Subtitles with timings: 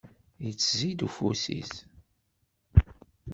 [0.45, 1.73] yettzid ufus-is.